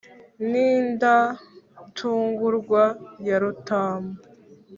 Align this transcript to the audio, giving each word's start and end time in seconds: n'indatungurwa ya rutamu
n'indatungurwa 0.49 2.83
ya 3.27 3.37
rutamu 3.41 4.11